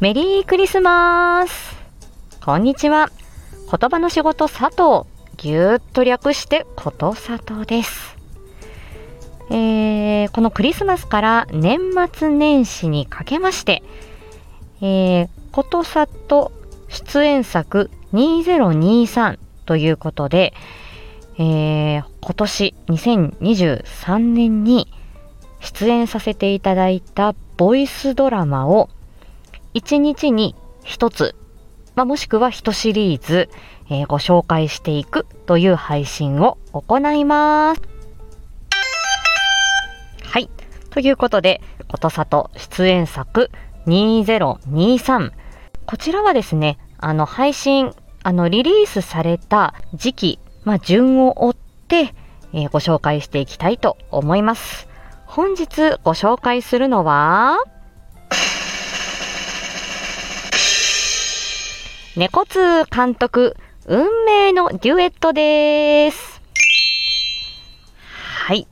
[0.00, 1.76] メリークリスマス
[2.44, 3.10] こんにちは。
[3.68, 5.10] 言葉の仕事佐藤。
[5.36, 8.16] ぎゅーっと略してこと佐藤です。
[9.50, 11.80] えー、このクリスマスから年
[12.14, 13.82] 末年始にかけまして、
[14.80, 16.52] えー、ことさと
[16.86, 19.36] 出演作2023
[19.66, 20.54] ということで、
[21.38, 24.86] えー、今年2023年に
[25.58, 28.90] 出演させていただいたボイスドラマを
[29.74, 30.54] 1日に
[30.84, 31.34] 1つ、
[31.94, 33.48] まあ、もしくは1シリーズ、
[33.90, 37.82] えー、ご紹介していくという配信を行います。
[40.24, 40.50] はい。
[40.90, 43.50] ということで、ことさと出演作
[43.86, 45.32] 2023。
[45.86, 52.14] こちらはですね、あの、配信、あの、リリースされた時期、まあ、順を追って、
[52.52, 54.88] えーご紹介していきたいと思います。
[55.26, 57.58] 本日ご紹介するのは、
[62.18, 66.42] 猫通監督、運命のデュエットです。
[68.12, 68.66] はい。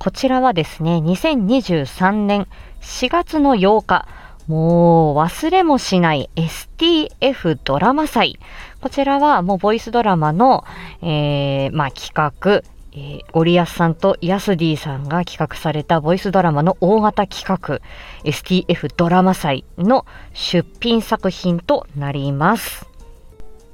[0.00, 2.48] こちらはですね、2023年
[2.80, 4.08] 4月の8日、
[4.48, 8.40] もう忘れもしない STF ドラマ祭。
[8.80, 10.64] こちらはもうボイスドラマの、
[11.02, 17.80] えー、まあ企画、えーゴリアスさんとヤスディさんが企画されたボイスドラマの大型企画
[18.24, 22.90] STF ドラマ祭の出品作品となります。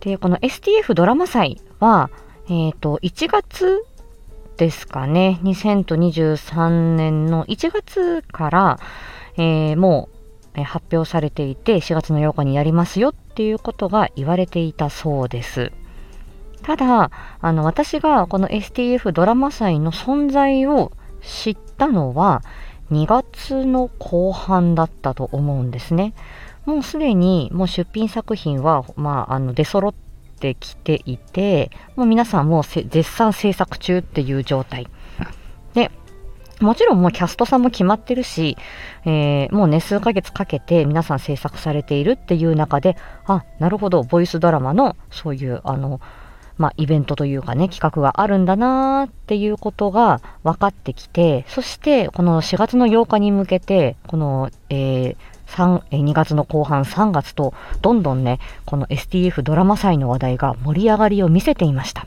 [0.00, 2.10] で、この STF ドラマ祭は、
[2.48, 3.84] えっ、と、1月
[4.56, 8.80] ですかね、2023年の1月から、
[9.36, 10.08] えーも
[10.56, 15.72] う、発表されていて、4月の8日にやりますよっていうことが言われていたそうです。
[16.62, 20.92] ただ、あの、私がこの STF ドラマ祭の存在を
[21.22, 22.42] 知ったのは、
[22.90, 26.14] 2月の後半だったと思うんですね。
[26.64, 29.94] もうすでに、もう出品作品は、まあ、あの、出揃っ
[30.40, 34.86] てきていて、もう皆さんもう絶賛制作中っていう状態。
[35.74, 35.90] で、
[36.60, 38.56] もちろんもうキャストさんも決まってるし、
[39.04, 46.00] えーもうね、数ヶ月かけて皆さん制作されているっていう中で、あ、なるほど、ボイスドラマのそういう、あの、
[46.58, 55.16] まあ、イベントというかね、企画があるんだなーっていうことが分かってきて、そして、この4月の8日に向けて、この、えー
[55.48, 62.06] 3 2月の後半3月と、どんどんね、この STF ドラマ祭の話題が盛り上がりを見せていました。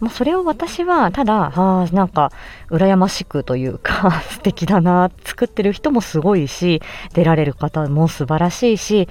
[0.00, 2.32] まあ、それを私は、ただ、あーなんか、
[2.70, 6.82] 羨ましくというか、 素敵だな、作ってる人もすごいし、
[7.14, 9.08] 出られる方も素晴らしいし、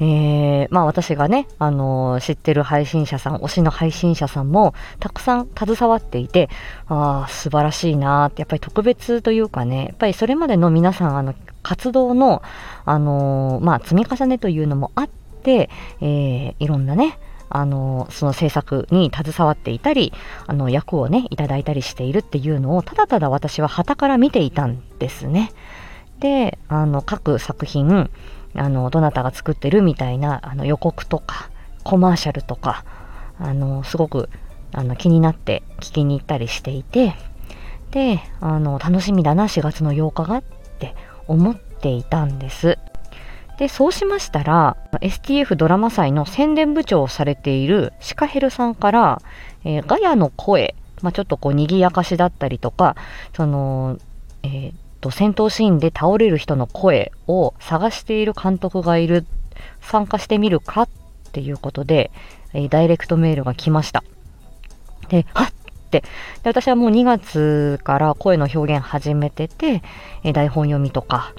[0.00, 6.48] えーまあ私がね、あのー知ってる配信者さん、推しの配信者さんもたくさん携わっていて、
[6.88, 12.42] ああ、素晴らしいなって、やっぱり特別というかね、やっぱりそれまでの皆さん、あの、活動の、
[12.84, 15.08] あのーまあ積み重ねというのもあっ
[15.42, 17.18] て、えいろんなね、
[17.50, 20.12] あの、その制作に携わっていたり、
[20.46, 25.52] あの、役をね、いただいたりしているっていうのを、ただただ私は旗から見ていたんですね。
[26.18, 28.10] で、あの、各作品、
[28.54, 31.50] あの、どなたが作ってるみたいな、あの、予告とか、
[31.82, 32.84] コマーシャルとか、
[33.38, 34.28] あの、すごく、
[34.72, 37.14] あの、気になって聞きに行ったりしていて、
[37.90, 40.42] で、あの、楽しみだな、4月の8日がっ
[40.78, 40.94] て
[41.28, 42.78] 思っていたんです。
[43.58, 49.22] で、そうしましたら、STF ドラマ祭の宣伝部長をされているシカヘルさんから、
[49.64, 52.96] えーガヤの声、まあ、ちょっとこう、賑やかしだったりとか、
[53.34, 53.98] その、
[54.42, 54.72] えー
[55.04, 59.26] と、戦闘シーンで倒れる人の声を探している監督がいる、
[59.82, 60.88] 参加してみるかっ
[61.32, 62.10] ていうことで、
[62.54, 64.02] えダイレクトメールが来ました。
[65.08, 66.00] で、はっって。
[66.00, 66.08] で、
[66.44, 69.82] 私はもう2月から声の表現始めてて、
[70.22, 71.34] え台本読みとか、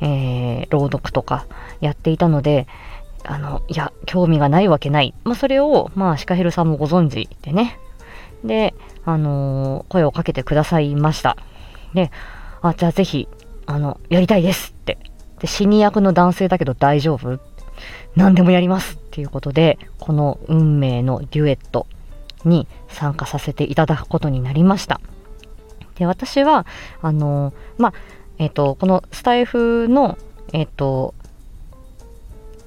[0.00, 1.46] えー朗読とか
[1.80, 2.68] やっていたので、
[3.24, 5.12] あの、いや、興味がないわけない。
[5.24, 7.78] まあ、それを、まあ、シカヘルさんもご存知でね。
[8.44, 8.74] で、
[9.04, 11.36] あのー声をかけてくださいました。
[11.94, 12.12] で、
[12.62, 13.28] あ、じゃあぜひ、
[13.66, 14.98] あの、やりたいですって。
[15.40, 17.38] で、死に役の男性だけど大丈夫？
[18.16, 21.86] 何でもやりますっていうことで、この運命のデュエット
[22.44, 25.00] に参加させていただくことになりました。
[25.96, 26.66] で、私は、
[27.02, 27.92] あの、まあ、
[28.38, 30.18] えっ、と、このスタイフの、
[30.52, 31.14] えっ、と、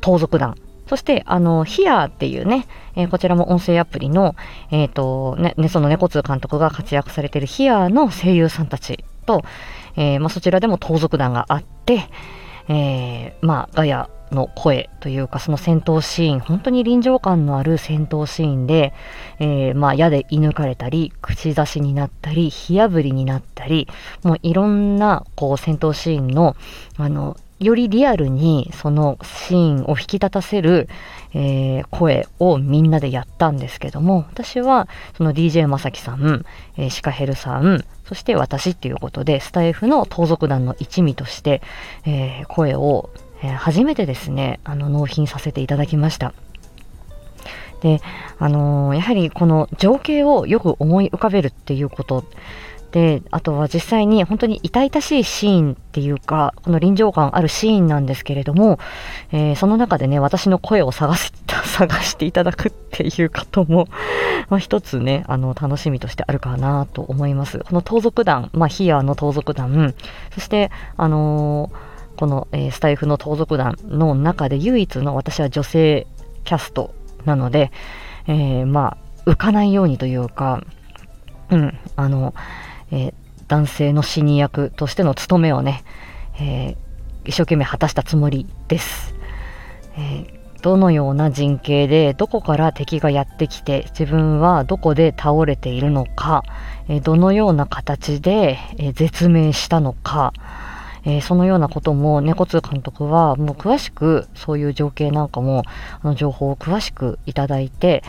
[0.01, 0.55] 盗賊団、
[0.87, 4.35] そして、あの、ヒアーっていうね、えーこちらも音声アプリの、
[4.69, 9.43] えっ、と、ね、ね、その猫通監督が活躍されているヒアーの声優さんたちと、
[9.95, 12.09] えーまあ、そちらでも盗賊団があって、
[12.67, 18.93] えーまあ、ガヤの声というか、その戦闘シーン、本当に臨場感のある戦闘シーンで、
[19.39, 23.87] えーまあ、矢で射抜かれたり、口出しになったり、火炙りになったり、
[24.23, 26.55] もういろんな、こう、戦闘シーンの、
[26.97, 30.89] あの、よりリアルにそのシーンを引き立たせる、
[31.33, 36.43] えー、声をみんなでやったんですけども、私はその DJ まさきさん、
[36.77, 41.61] えー、シカヘルさん、そして私っていうことで、スタイフの盗賊団の一味として、
[42.05, 43.11] えー、声を、
[43.43, 46.33] え、初めてですね、あの、納品させていただきました。
[47.81, 48.01] で、
[48.37, 52.23] あの、やはりこの情景をよく思い浮かべるっていうこと
[52.91, 58.79] で、あとは実際に本当に痛々しいシーンっていうか、この臨場感あるシーンなんですけれども、
[59.31, 63.87] えー、その中でね、私の声を探し、 探していただくっていうことも、
[64.49, 67.59] まあ、一つね、あの、楽しみとしてあるかなと思います。
[67.59, 69.93] この盗賊団、まあ、ヒアの盗賊団、
[70.33, 76.07] そして、あのー、この、えー、スタイフの盗賊団の中で唯一の私は女性
[76.43, 76.93] キャスト
[77.23, 77.71] なので、
[78.27, 80.61] え、まあ、浮かないようにというか、
[81.49, 82.33] うん、あの、
[82.91, 83.13] え、
[83.47, 85.83] 男性の死に役としての務めをね、
[86.39, 86.77] え、
[87.25, 89.15] 一生懸命果たしたつもりです。
[89.97, 90.25] え、
[90.61, 96.43] どのような陣形でどこから敵がやってきて自分はどこで倒れているのか、
[96.87, 100.33] えどのような形で、え絶命したのか、
[101.03, 105.63] えー、そのようなことも猫通監督はもう詳しくそういう情景なんかも
[106.01, 108.03] あの情報を詳しくいただいて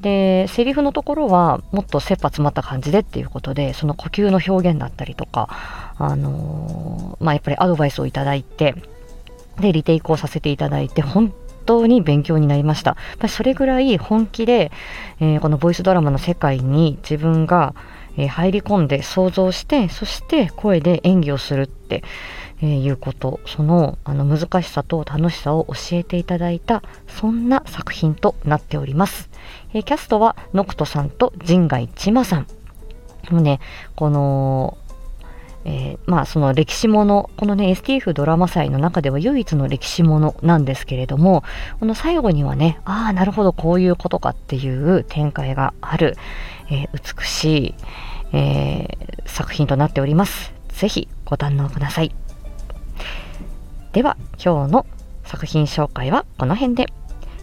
[0.00, 5.48] でセリフのところはもっと切羽詰まった感じでっていうことでその呼吸の表現だったりとか、
[5.98, 8.74] あのー、まあ、やっぱりアドバイスをいただいて
[9.60, 11.32] でリテイクをさせていただいて本
[11.66, 12.96] 当に勉強になりました。
[13.28, 14.72] それぐらい本気で、
[15.20, 17.74] えー、このボイスドラマの世界に自分が
[18.16, 22.02] え入り込んで想像してそして声で演技をするって、
[22.62, 23.40] え、いうこと。
[23.46, 29.28] そのあの難しさと楽しさを教えていただいたそんな作品となっております、
[29.74, 32.46] え、キャストはノクトさんと陣外千馬さん。
[33.30, 33.60] もうね
[33.96, 34.78] この
[35.68, 41.42] えー、まあその歴史もの、このね STF ドラマ祭の中では唯一の歴史ものなんですけれども、
[41.80, 46.16] この最後にはね、ああ、なるほど、こういうことかっていう展開がある、
[46.70, 47.74] えー、美しい、
[48.32, 50.54] えー、作品となっております。
[50.68, 52.14] ぜひご堪能ください。
[53.92, 54.86] では、今日の
[55.24, 56.86] 作品紹介はこの辺で。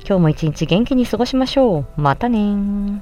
[0.06, 1.86] 今日も一日元気に過ごしましょう。
[2.02, 3.02] またね